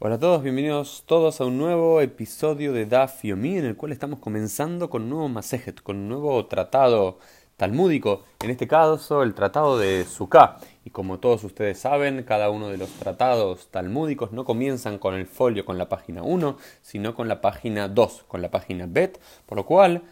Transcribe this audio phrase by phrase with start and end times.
[0.00, 3.90] Hola a todos, bienvenidos todos a un nuevo episodio de Daf Yomi en el cual
[3.90, 7.18] estamos comenzando con un nuevo Masejet, con un nuevo tratado
[7.56, 10.58] talmúdico, en este caso el tratado de Sukkah.
[10.84, 15.26] Y como todos ustedes saben, cada uno de los tratados talmúdicos no comienzan con el
[15.26, 19.58] folio, con la página 1, sino con la página 2, con la página Bet, por
[19.58, 20.04] lo cual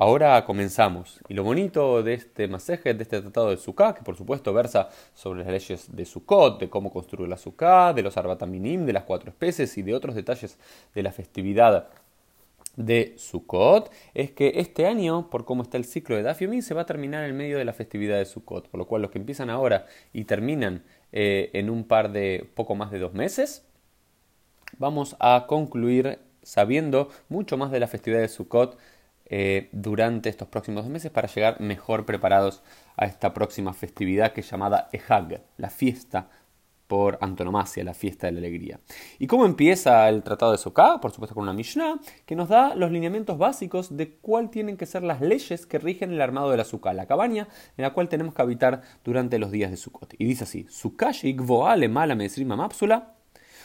[0.00, 1.18] Ahora comenzamos.
[1.28, 4.90] Y lo bonito de este masaje, de este tratado de Sukkah, que por supuesto versa
[5.12, 9.02] sobre las leyes de Sukkot, de cómo construir la Sukkah, de los Arbataminim, de las
[9.02, 10.56] cuatro especies y de otros detalles
[10.94, 11.88] de la festividad
[12.76, 16.82] de Sukkot, es que este año, por cómo está el ciclo de Daf se va
[16.82, 18.68] a terminar en medio de la festividad de Sukkot.
[18.68, 22.76] Por lo cual los que empiezan ahora y terminan eh, en un par de poco
[22.76, 23.66] más de dos meses,
[24.78, 28.78] vamos a concluir sabiendo mucho más de la festividad de Sukkot
[29.30, 32.62] eh, durante estos próximos dos meses para llegar mejor preparados
[32.96, 36.28] a esta próxima festividad que es llamada Ehag, la fiesta
[36.88, 38.80] por antonomasia, la fiesta de la alegría.
[39.18, 41.00] ¿Y cómo empieza el Tratado de Sukkah?
[41.00, 44.86] Por supuesto con una Mishnah que nos da los lineamientos básicos de cuál tienen que
[44.86, 48.08] ser las leyes que rigen el armado de la Sukkah, la cabaña en la cual
[48.08, 50.14] tenemos que habitar durante los días de Sukkot.
[50.18, 51.12] Y dice así, Sukkah
[51.76, 52.16] le mala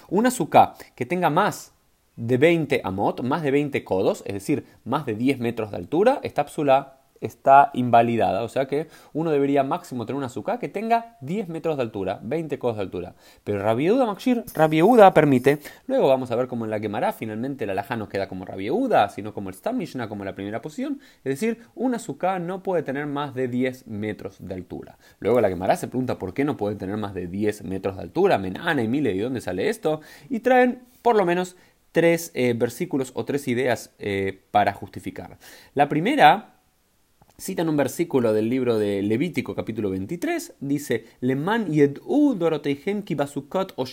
[0.10, 1.73] una Sukkah que tenga más
[2.16, 6.20] de 20 amot, más de 20 codos, es decir, más de 10 metros de altura,
[6.24, 8.44] esta psula está invalidada.
[8.44, 12.20] O sea que uno debería máximo tener una azúcar que tenga 10 metros de altura,
[12.22, 13.16] 20 codos de altura.
[13.44, 15.60] Pero Rabieuda Makshir, Rabieuda permite.
[15.88, 19.10] Luego vamos a ver cómo en la quemará finalmente la laja no queda como Rabieuda,
[19.10, 21.00] sino como el Stamishna, como la primera posición.
[21.24, 24.98] Es decir, una azúcar no puede tener más de 10 metros de altura.
[25.20, 28.04] Luego la quemará se pregunta por qué no puede tener más de 10 metros de
[28.04, 28.38] altura.
[28.38, 30.02] Menana y Mile, ¿y dónde sale esto?
[30.30, 31.58] Y traen por lo menos
[31.94, 35.38] tres eh, versículos o tres ideas eh, para justificar.
[35.74, 36.54] La primera
[37.38, 42.38] cita en un versículo del libro de Levítico capítulo 23, dice, Leman yed'u
[43.76, 43.86] o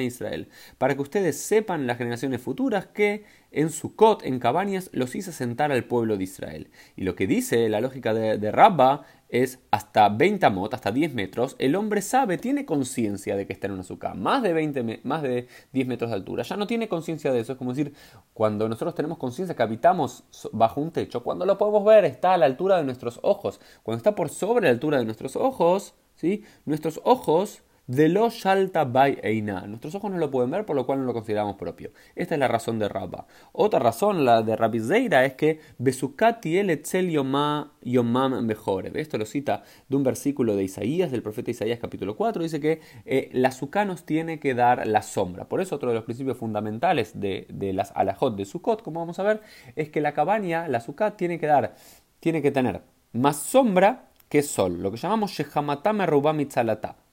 [0.00, 5.32] Israel, para que ustedes sepan las generaciones futuras que en Sukkot, en cabañas, los hice
[5.32, 6.68] sentar al pueblo de Israel.
[6.96, 11.14] Y lo que dice la lógica de, de Rabba es hasta 20 amot, hasta 10
[11.14, 15.00] metros, el hombre sabe, tiene conciencia de que está en una azúcar, más de, 20,
[15.04, 17.94] más de 10 metros de altura, ya no tiene conciencia de eso, es como decir,
[18.34, 22.38] cuando nosotros tenemos conciencia que habitamos bajo un techo, cuando lo podemos ver está a
[22.38, 26.44] la altura de nuestros ojos, cuando está por sobre la altura de nuestros ojos, ¿sí?
[26.64, 29.66] nuestros ojos de lo shalta by eina.
[29.66, 31.90] Nuestros ojos no lo pueden ver, por lo cual no lo consideramos propio.
[32.14, 33.26] Esta es la razón de Rabba.
[33.50, 38.96] Otra razón, la de Rabbi es que Besukati el etzel yomam mejor.
[38.96, 42.44] Esto lo cita de un versículo de Isaías, del profeta Isaías capítulo 4.
[42.44, 45.48] Dice que eh, la azúcar nos tiene que dar la sombra.
[45.48, 49.24] Por eso otro de los principios fundamentales de, las alajot de Sukkot, como vamos a
[49.24, 49.40] ver,
[49.74, 51.74] es que la cabaña, la azúcar, tiene que dar,
[52.20, 54.80] tiene que tener más sombra que sol.
[54.80, 56.06] Lo que llamamos Shehamatame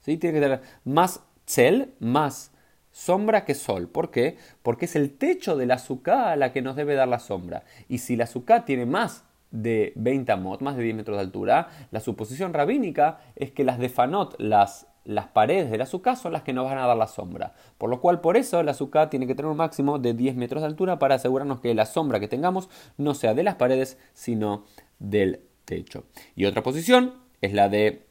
[0.07, 0.19] Rubamitzalatá.
[0.19, 2.51] Tiene que tener más cel, más
[2.91, 3.87] sombra que sol.
[3.87, 4.37] ¿Por qué?
[4.63, 7.63] Porque es el techo de la azúcar la que nos debe dar la sombra.
[7.87, 11.69] Y si la azúcar tiene más de 20 amot, más de 10 metros de altura,
[11.91, 16.41] la suposición rabínica es que las de Fanot, las, las paredes del azúcar, son las
[16.41, 17.53] que nos van a dar la sombra.
[17.77, 20.61] Por lo cual, por eso, el azúcar tiene que tener un máximo de 10 metros
[20.61, 24.65] de altura para asegurarnos que la sombra que tengamos no sea de las paredes, sino
[24.99, 26.05] del techo.
[26.35, 28.07] Y otra posición es la de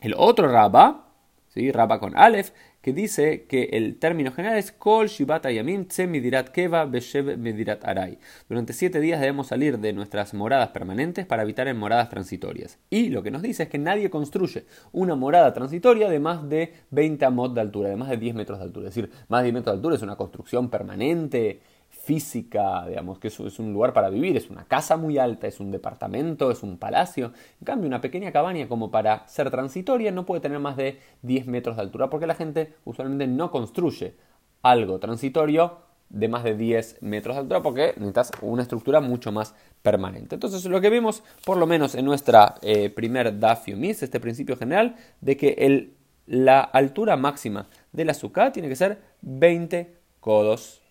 [0.00, 1.11] el otro Rabba,
[1.52, 1.70] ¿sí?
[1.72, 6.84] Rapa con Aleph, que dice que el término general es Kol Shibat Ayamim Midirat Keva
[6.84, 8.18] Beshev Midirat Aray.
[8.48, 12.78] Durante siete días debemos salir de nuestras moradas permanentes para habitar en moradas transitorias.
[12.90, 16.72] Y lo que nos dice es que nadie construye una morada transitoria de más de
[16.90, 18.88] 20 amot de altura, de más de 10 metros de altura.
[18.88, 21.60] Es decir, más de 10 metros de altura es una construcción permanente,
[22.02, 25.60] física, digamos que eso es un lugar para vivir, es una casa muy alta, es
[25.60, 27.32] un departamento, es un palacio.
[27.60, 31.46] En cambio, una pequeña cabaña como para ser transitoria no puede tener más de 10
[31.46, 34.16] metros de altura porque la gente usualmente no construye
[34.62, 39.54] algo transitorio de más de 10 metros de altura porque necesitas una estructura mucho más
[39.82, 40.34] permanente.
[40.34, 44.96] Entonces lo que vemos, por lo menos en nuestra eh, primer Dafiumis, este principio general
[45.20, 45.94] de que
[46.26, 50.81] la altura máxima del azúcar tiene que ser 20 codos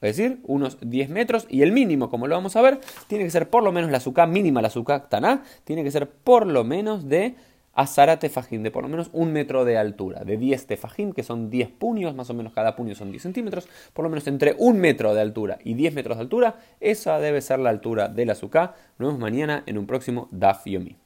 [0.00, 3.30] es decir, unos 10 metros y el mínimo, como lo vamos a ver, tiene que
[3.30, 6.64] ser por lo menos la azúcar mínima, la azúcar taná, tiene que ser por lo
[6.64, 7.34] menos de
[7.74, 11.50] azara tefajín, de por lo menos un metro de altura, de 10 tefajín, que son
[11.50, 14.78] 10 puños, más o menos cada puño son 10 centímetros, por lo menos entre un
[14.78, 18.74] metro de altura y 10 metros de altura, esa debe ser la altura del azúcar.
[18.98, 20.96] Nos vemos mañana en un próximo Daf Yomi.